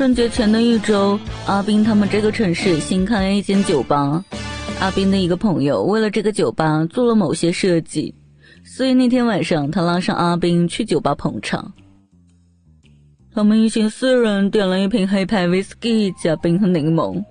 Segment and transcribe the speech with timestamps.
[0.00, 4.24] 春节前的一周，阿斌他们这个城市新开了一间酒吧。
[4.80, 8.14] 阿斌的一个朋友为了这个酒吧做了某些设计，
[8.64, 11.70] 所以那天晚上他拉上阿斌去酒吧捧场。
[13.34, 17.22] 他们一行四人点了一瓶黑牌威士忌加冰和柠檬。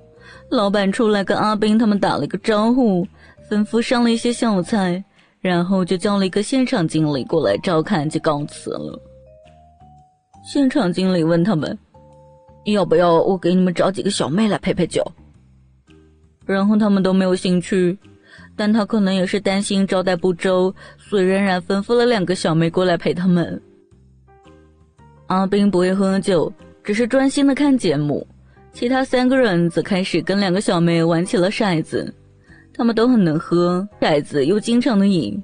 [0.52, 3.04] 老板出来跟阿斌他们打了个招呼，
[3.50, 5.04] 吩咐上了一些小菜，
[5.42, 9.02] 然后就叫了一个现场经理过来照看，就告辞了。
[10.46, 11.76] 现场经理问他们。
[12.72, 15.04] 要不要我给你们找几个小妹来陪陪酒？
[16.46, 17.98] 然后他们都没有兴趣，
[18.56, 23.62] 但他可能也是担心招待不周，所以仍然吩咐了两个小妹过来陪他们。
[25.28, 26.52] 阿斌不会喝酒，
[26.84, 28.26] 只是专心的看节目，
[28.74, 32.12] 其他三个人则开始跟两个小妹玩起了骰子。
[32.74, 35.42] 他们都很能喝骰子，又经常的赢。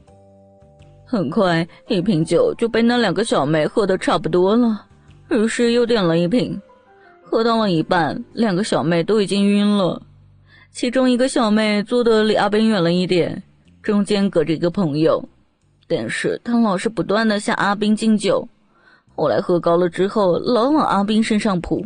[1.05, 4.87] 很快，一瓶酒就被那两个小妹喝得差不多了，
[5.29, 6.59] 于是又点了一瓶。
[7.35, 10.01] 喝到了一半，两个小妹都已经晕了。
[10.71, 13.43] 其中一个小妹坐得离阿斌远了一点，
[13.83, 15.21] 中间隔着一个朋友。
[15.85, 18.47] 但是他老是不断的向阿斌敬酒，
[19.17, 21.85] 后来喝高了之后，老往阿斌身上扑，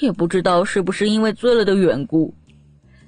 [0.00, 2.34] 也不知道是不是因为醉了的缘故。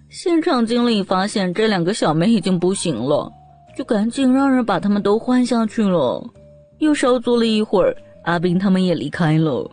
[0.08, 3.30] 现场经理发现这两个小妹已经不行了，
[3.76, 6.24] 就赶紧让人把他们都换下去了。
[6.78, 9.70] 又稍坐了一会儿，阿斌他们也离开了。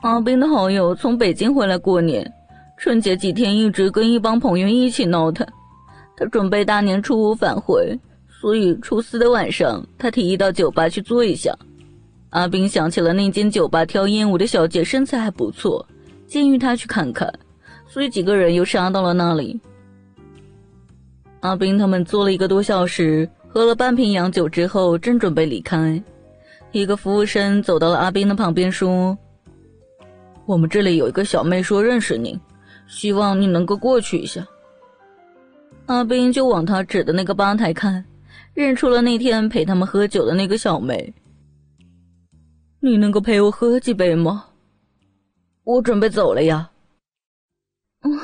[0.00, 2.32] 阿斌的好友从北京回来过年，
[2.76, 5.44] 春节几天一直跟一帮朋友一起闹腾。
[6.16, 11.52] 他准备大年初五返回，所以初四的晚上，他提议到酒吧去坐一下。
[12.30, 15.84] 阿斌想起了那间酒吧跳艳舞的小姐身材还不错，
[16.28, 17.28] 建议他去看看，
[17.88, 19.60] 所以几个人又杀到了那里。
[21.40, 26.00] 阿斌他们坐了一个多小时，喝了半瓶洋酒之后，正准备离开，
[26.70, 29.18] 一个服务生走到了阿斌的旁边说。
[30.48, 32.40] 我们这里有一个小妹说认识您，
[32.86, 34.48] 希望你能够过去一下。
[35.84, 38.02] 阿斌就往他指的那个吧台看，
[38.54, 41.12] 认出了那天陪他们喝酒的那个小妹。
[42.80, 44.46] 你能够陪我喝几杯吗？
[45.64, 46.70] 我准备走了呀。
[48.00, 48.18] 嗯，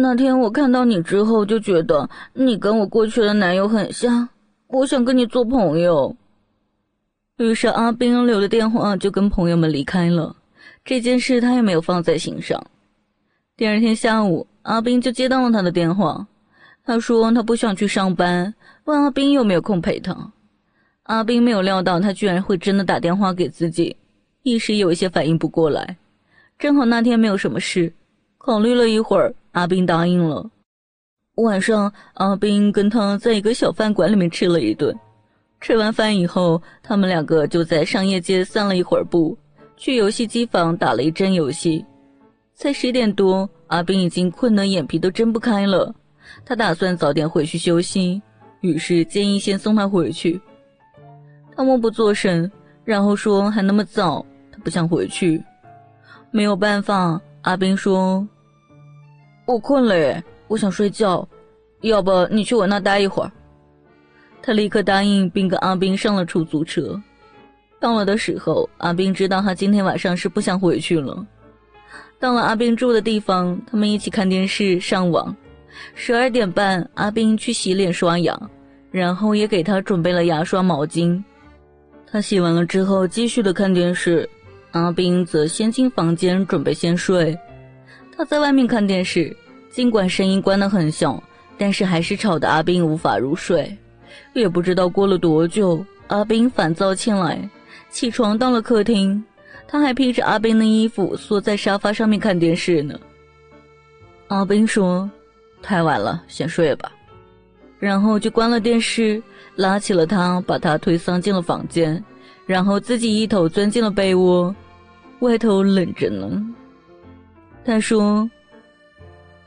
[0.00, 4.28] 那天我看到你之后就觉得你跟我过去的男友很像，
[4.66, 6.16] 我想跟你做朋友。
[7.36, 10.34] 于是阿斌留了电话，就跟朋友们离开了。
[10.84, 12.64] 这件事他也没有放在心上。
[13.56, 16.26] 第二天下午，阿斌就接到了他的电话。
[16.84, 18.54] 他说他不想去上班，
[18.84, 20.32] 问阿斌有没有空陪他。
[21.04, 23.96] 阿斌没有料到他居然会真的打电话给自己，
[24.42, 25.96] 一时有一些反应不过来。
[26.58, 27.92] 正好那天没有什么事，
[28.38, 30.50] 考虑了一会儿，阿斌答应了。
[31.36, 34.94] 晚上，阿斌跟他在一个小饭馆里面吃了一顿。
[35.60, 39.36] 吃完饭以后，他们两个就在商业街散了一会儿步。
[39.80, 41.82] 去游戏机房打了一阵游戏，
[42.54, 45.94] 才十点多，阿斌已经困得眼皮都睁不开了。
[46.44, 48.20] 他打算早点回去休息，
[48.60, 50.38] 于是建议先送他回去。
[51.56, 52.50] 他默不作声，
[52.84, 55.42] 然后说还那么早，他不想回去。
[56.30, 58.28] 没有办法，阿斌说
[59.48, 61.26] ：“我困了耶，我想睡觉，
[61.80, 63.32] 要不你去我那待一会儿。”
[64.42, 67.00] 他立刻答应，并跟阿斌上了出租车。
[67.80, 71.26] 到了的时候，阿斌知道他今天晚上是不想回去了。
[72.18, 75.34] 到了阿斌住的地方，他们一起看电视、上网。
[75.94, 78.38] 十二点半，阿斌去洗脸刷牙，
[78.90, 81.22] 然后也给他准备了牙刷、毛巾。
[82.06, 84.28] 他洗完了之后，继续的看电视。
[84.72, 87.36] 阿斌则先进房间准备先睡。
[88.14, 89.34] 他在外面看电视，
[89.72, 91.20] 尽管声音关得很小，
[91.56, 93.74] 但是还是吵得阿斌无法入睡。
[94.34, 97.48] 也不知道过了多久，阿斌烦躁起来。
[97.90, 99.22] 起床到了客厅，
[99.66, 102.98] 他还披着阿斌的衣服，缩在沙发上面看电视呢。
[104.28, 105.10] 阿斌说
[105.60, 106.92] ：“太晚了，先睡吧。”
[107.80, 109.22] 然后就关了电视，
[109.56, 112.02] 拉起了他，把他推搡进了房间，
[112.46, 114.54] 然后自己一头钻进了被窝。
[115.20, 116.42] 外头冷着呢。
[117.64, 118.30] 他说：“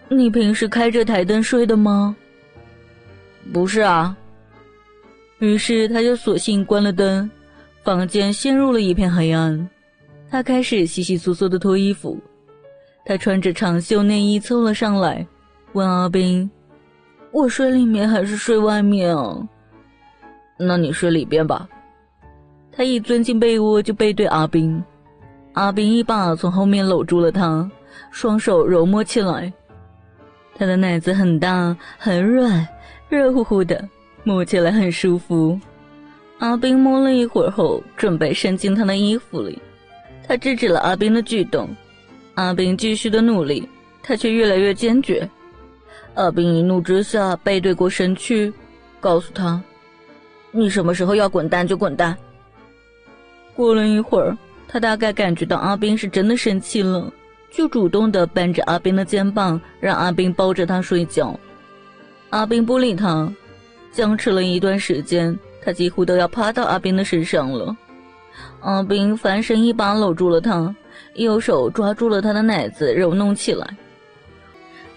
[0.10, 2.16] 你平时开着台灯睡的吗
[3.54, 4.16] ？”“不是啊。”
[5.40, 7.30] 于是他就索性关了灯。
[7.84, 9.70] 房间陷入了一片黑暗，
[10.30, 12.18] 他开始稀稀疏疏的脱衣服。
[13.06, 15.28] 他穿着长袖内衣凑了上来，
[15.74, 16.50] 问阿斌
[17.32, 19.38] ：“我睡里面还是睡外面啊
[20.58, 21.68] ？”“那你睡里边吧。”
[22.72, 24.82] 他一钻进被窝就背对阿斌，
[25.52, 27.70] 阿斌一把从后面搂住了他，
[28.12, 29.52] 双手揉摸起来。
[30.56, 32.66] 他的奶子很大很软，
[33.10, 33.86] 热乎乎的，
[34.24, 35.60] 摸起来很舒服。
[36.44, 39.58] 阿斌摸了一会儿后，准备伸进他的衣服里，
[40.28, 41.70] 他制止了阿斌的举动。
[42.34, 43.66] 阿斌继续的努力，
[44.02, 45.28] 他却越来越坚决。
[46.16, 48.52] 阿斌一怒之下背对过身去，
[49.00, 49.64] 告诉他
[50.52, 52.14] ：“你什么时候要滚蛋就滚蛋。”
[53.56, 54.38] 过了一会儿，
[54.68, 57.10] 他大概感觉到阿斌是真的生气了，
[57.52, 61.40] 就主动的扳着阿斌的肩膀，让阿斌抱着他睡觉。
[62.32, 63.32] 阿斌不理他，
[63.94, 67.76] 僵持了一段时间，他几乎都要趴到阿斌的身上了。
[68.62, 70.76] 阿斌翻身一把搂住了他，
[71.16, 73.68] 右手抓住了他的奶子揉弄起来。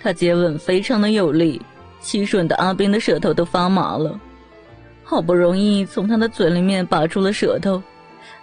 [0.01, 1.61] 他接吻非常的有力，
[2.01, 4.19] 吸吮的阿斌的舌头都发麻了。
[5.05, 7.83] 好不容易从他的嘴里面拔出了舌头。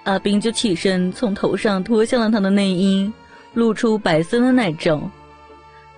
[0.04, 3.12] 阿斌就起身，从头上脱下了他的内衣，
[3.54, 5.02] 露出白色的奶罩。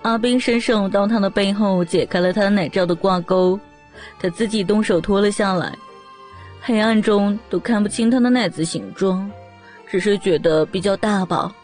[0.02, 3.58] 阿斌伸手到他的背后，解开了他奶罩的挂钩，
[4.20, 5.76] 他自己动手脱了下来。
[6.66, 9.30] 黑暗中都看不清他的奶子形状，
[9.88, 11.54] 只是觉得比较大吧，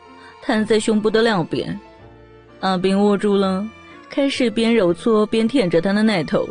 [0.41, 1.77] 摊在胸部的两边。
[2.61, 3.69] 阿斌握住了，
[4.09, 6.47] 开始边揉搓边舔着他的奶头。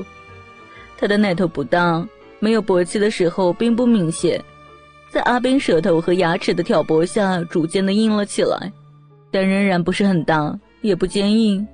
[0.97, 2.05] 他的奶头不大，
[2.39, 4.43] 没有勃起的时候并不明显。
[5.09, 8.69] 在阿斌舌头和牙齿的挑拨下，逐渐的硬了起来，
[9.31, 11.65] 但仍然不是很大，也不坚硬。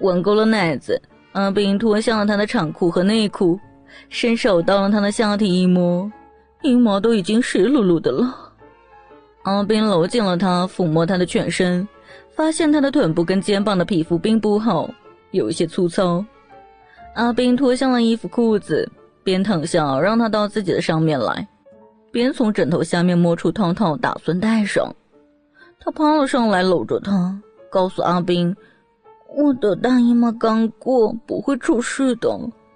[0.00, 1.00] 吻够了奶子，
[1.32, 3.58] 阿斌脱下了他的长裤和内裤，
[4.08, 6.10] 伸手到了他的下体一摸，
[6.62, 8.52] 阴毛都已经湿漉漉的了。
[9.42, 11.86] 阿斌搂紧了他，抚摸他的全身，
[12.30, 14.88] 发现他的臀部跟肩膀的皮肤并不好，
[15.32, 16.24] 有一些粗糙。
[17.14, 18.90] 阿斌脱下了衣服裤子，
[19.22, 21.46] 边躺下让他到自己的上面来。
[22.10, 24.94] 边从枕头下面摸出套套，打算戴上。
[25.78, 27.38] 他趴了上来，搂着他，
[27.70, 28.56] 告诉阿斌
[29.36, 32.30] ：“我的大姨妈刚过，不会出事的。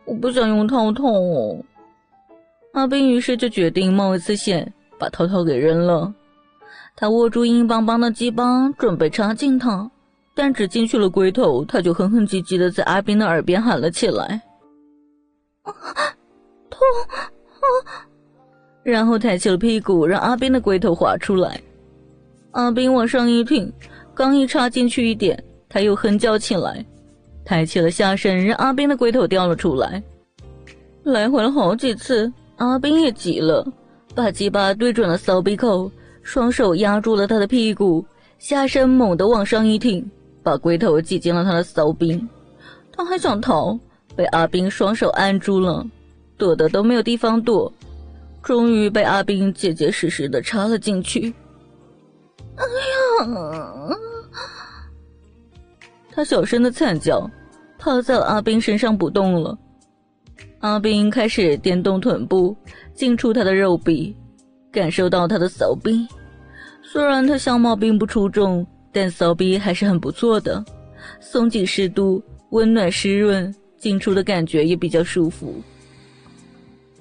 [0.09, 1.57] 我不想用套套哦。”
[2.75, 6.13] 阿斌于是就决定冒一次险，把套套给扔了。
[6.97, 9.89] 他握住硬邦邦的鸡巴，准备插进他，
[10.35, 14.41] 但只进去了龟头，他就哼哼唧唧的在阿斌的耳边喊了起来
[15.63, 17.31] ：“痛啊！”
[18.83, 21.61] 然后抬起了屁股，让阿斌的龟头滑出来。
[22.53, 23.73] 阿斌往上一挺，
[24.15, 26.85] 刚一插进去一点，他又哼叫起来，
[27.49, 30.03] 抬起了下身，让阿斌的龟头掉了出来。
[31.05, 33.67] 来回了好几次，阿斌也急了，
[34.15, 35.91] 把鸡巴对准了骚逼口，
[36.23, 38.05] 双手压住了他的屁股，
[38.39, 40.07] 下身猛地往上一挺，
[40.43, 42.23] 把龟头挤进了他的骚逼。
[42.93, 43.79] 他还想逃，
[44.15, 45.87] 被阿斌双手按住了，
[46.37, 47.73] 躲的都没有地方躲。
[48.43, 51.33] 终于被阿斌结结实实的插了进去。
[52.57, 52.65] 哎
[53.25, 53.97] 呀！
[56.11, 57.31] 他小声的惨叫，
[57.79, 59.57] 趴在了阿斌身上不动了。
[60.59, 62.55] 阿斌开始颠动臀部，
[62.93, 64.15] 进出他的肉壁，
[64.73, 66.07] 感受到他的骚逼。
[66.83, 70.65] 虽然他相貌并不出众，但骚逼还是很不错的，
[71.21, 75.55] 松紧适度，温暖湿润，进出的感觉也比较舒服。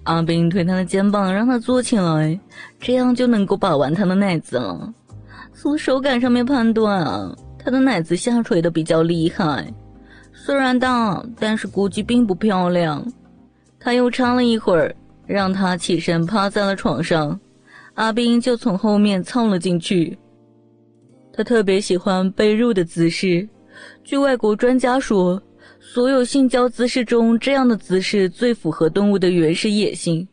[0.04, 2.40] 阿斌推他的肩膀，让他坐起来，
[2.80, 4.94] 这样就能够把玩他的奶子了。
[5.54, 9.74] 从手感上面判断啊，他的奶子下垂的比较厉害，
[10.48, 13.06] 虽然大，但是估计并不漂亮。
[13.78, 17.38] 他又插了一会儿，让他起身趴在了床上，
[17.96, 20.18] 阿斌就从后面凑了进去。
[21.34, 23.46] 他特别喜欢被褥的姿势，
[24.06, 25.44] 据外国专家说。
[25.82, 30.26] 所有性交姿势中，这样的姿势最符合动物的原始野性。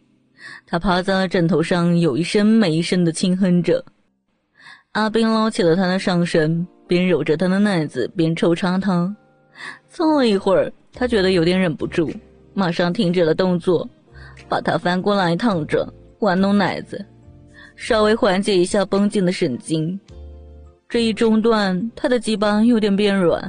[0.64, 3.84] 他趴在了枕头上，有一声没一声的轻哼着。
[4.92, 9.12] 阿斌捞起了他的上身，边揉着他的奶子，边抽插他。
[9.94, 12.10] 蹭了一会儿，他觉得有点忍不住，
[12.52, 13.88] 马上停止了动作，
[14.48, 17.06] 把他翻过来躺着，玩弄奶子，
[17.76, 19.98] 稍微缓解一下绷紧的神经。
[20.88, 23.48] 这一中断，他的鸡巴有点变软。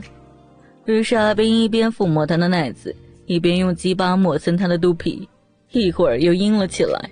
[0.85, 5.27] 于是阿斌一边抚摸他的奶子，一边用鸡巴抹蹭他的肚皮，
[5.71, 7.09] 一会儿又硬了起来。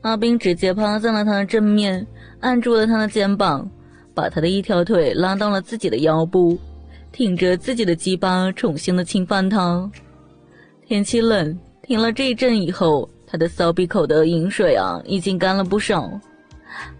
[0.00, 2.06] 阿斌直接趴在了他的正面，
[2.40, 3.70] 按住了他的肩膀，
[4.14, 6.56] 把他的一条腿拉到了自己的腰部，
[7.12, 9.90] 挺着自己的鸡巴重新的侵犯他。
[10.86, 16.10] 天气冷，停了这一阵以后，他的骚逼口的饮水啊已经干了不少。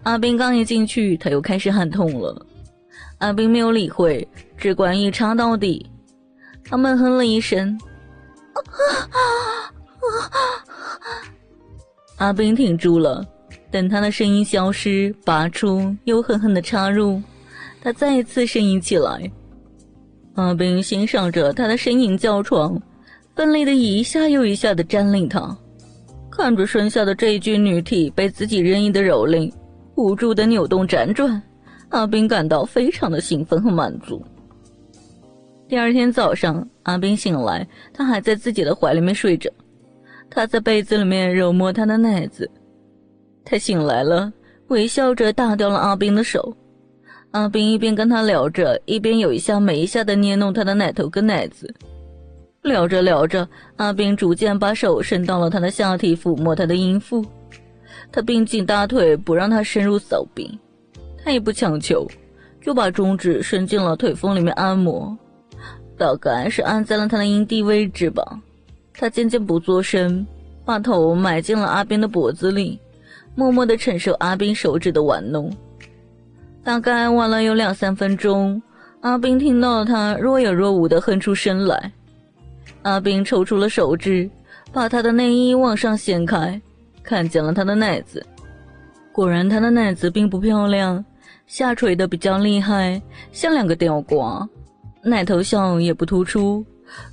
[0.02, 2.46] 阿斌刚一进去，他又开始喊痛了。
[3.18, 5.86] 阿斌没有理会，只管一插到底。
[6.64, 7.78] 他闷哼了一声。
[12.16, 13.24] 阿斌挺住了，
[13.70, 17.22] 等他的声音消失，拔出，又狠狠的插入，
[17.80, 19.30] 他再一次呻吟起来。
[20.38, 22.80] 阿斌欣赏着他的呻吟叫床，
[23.34, 25.58] 奋力的一下又一下的占领他，
[26.30, 29.52] 看着身下的这一具女体被自己任意的蹂躏，
[29.96, 31.42] 无助的扭动辗转，
[31.88, 34.24] 阿斌感到非常的兴奋和满足。
[35.66, 39.50] 第二天早上，阿斌醒来，他还在自己的怀里面睡着。
[40.30, 42.48] 他在被子里面揉摸他的奶子。
[43.44, 44.32] 他醒来了，
[44.68, 46.56] 微笑着打掉了阿斌的手。
[47.32, 51.72] 阿斌一边跟他聊着，一边有一下没一下的捏弄他的奶头跟奶子。
[52.62, 57.24] 聊着聊着，阿斌逐渐把手伸到了他的下体，抚摸他的阴腹。
[58.10, 60.58] 他并紧大腿，不让他深入骚逼。
[61.22, 62.06] 他也不强求，
[62.62, 65.16] 就把中指伸进了腿缝里面按摩，
[65.98, 68.40] 大概是按在了他的阴蒂位置吧。
[68.94, 70.26] 他渐渐不作声，
[70.64, 72.80] 把头埋进了阿斌的脖子里，
[73.34, 75.54] 默默地承受阿斌手指的玩弄。
[76.62, 78.60] 大概玩了有两三分钟，
[79.00, 81.90] 阿斌听到了他若有若无地哼出声来。
[82.82, 84.28] 阿斌抽出了手指，
[84.72, 86.60] 把他的内衣往上掀开，
[87.02, 88.24] 看见了他的奶子。
[89.12, 91.04] 果然，他的奶子并不漂亮，
[91.46, 93.00] 下垂的比较厉害，
[93.32, 94.46] 像两个吊瓜，
[95.02, 96.64] 奶头小也不突出，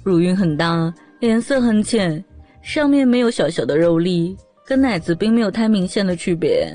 [0.03, 0.93] 乳晕很大。
[1.21, 2.23] 颜色很浅，
[2.61, 4.35] 上面没有小小的肉粒，
[4.67, 6.71] 跟奶子并没有太明显的区别。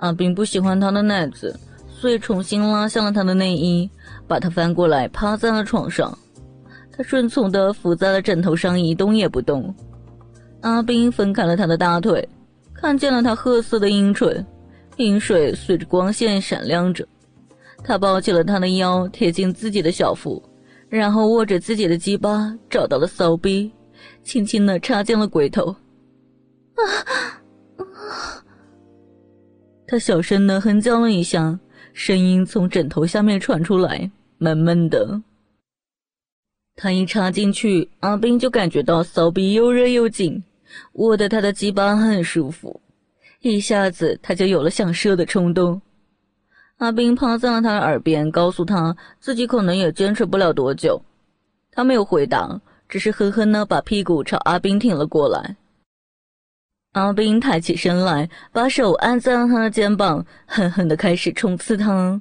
[0.00, 3.88] 阿斌不喜欢他的奶子，所以重新拉下了他的内衣，
[4.26, 6.16] 把他翻过来趴在了床上。
[6.90, 9.74] 他顺从地伏在了枕头上，一动也不动。
[10.62, 12.28] 阿斌分开了他的大腿，
[12.74, 14.44] 看见了他褐色的阴唇，
[14.96, 17.06] 阴水随着光线闪亮着。
[17.84, 20.42] 他抱起了他的腰，贴近自己的小腹。
[20.88, 23.70] 然后握着自己的鸡巴，找到了骚逼，
[24.24, 25.66] 轻轻的插进了鬼头。
[26.74, 26.82] 啊！
[29.90, 31.58] 他小声的哼叫了一下，
[31.92, 35.20] 声音从枕头下面传出来，闷闷的。
[36.76, 40.44] 他一插进去，阿斌就感觉到骚逼又热又紧，
[40.92, 42.80] 握得他的鸡巴很舒服，
[43.40, 45.82] 一下子他就有了想射的冲动。
[46.76, 51.02] 阿斌趴在了他耳边，告诉他自己可能也坚持不了多久。
[51.72, 55.56] 他没有回答，只是狠狠的把屁股朝阿斌挺了过来。
[56.92, 62.20] 阿斌抬起身来，把手按在了他的肩膀，狠狠的开始冲刺他。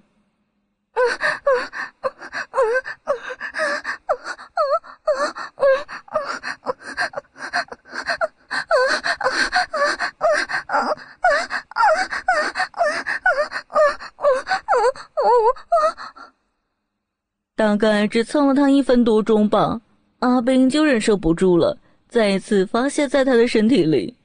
[17.55, 19.81] 大概只蹭了他一分多钟吧，
[20.19, 24.15] 阿斌就忍受不住了，再一次发泄在他的身体里。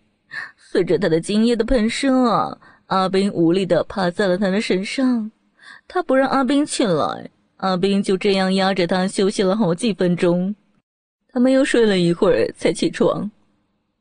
[0.75, 5.31] 随着他的精液的喷射啊，阿斌无力的趴在了他的身上。
[5.87, 10.52] 他不让阿斌起来，阿斌就这样压着他休息了好几分钟。
[11.28, 13.31] 他们又睡了一会儿才起床。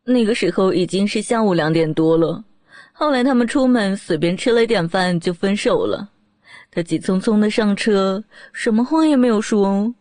[0.03, 2.43] 那个时候已经是下午两点多了。
[2.91, 6.09] 后来他们出门随便吃了点饭就分手了。
[6.71, 9.93] 他急匆匆的上车，什么话也没有说。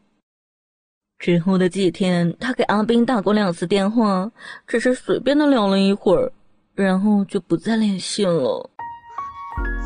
[1.19, 4.33] 之后的几天，他给阿斌打过两次电话，
[4.67, 6.33] 只是随便的聊了一会儿，
[6.75, 8.71] 然后就不再联系了。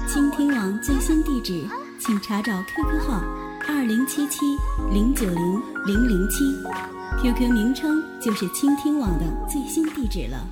[0.09, 1.67] 倾听网最新地址，
[1.99, 3.21] 请查找 QQ 号
[3.69, 4.57] 二零七七
[4.93, 6.45] 零九零零零七
[7.21, 10.47] ，QQ 名称就是倾听网的最新地址了。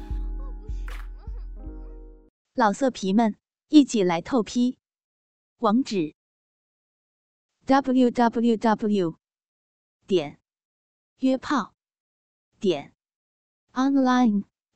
[2.54, 3.36] 老色皮们，
[3.68, 4.78] 一起来透批，
[5.58, 6.14] 网址。
[7.66, 9.16] w w w
[10.06, 10.38] 点
[11.20, 11.72] 约炮
[12.60, 12.92] 点
[13.72, 14.44] online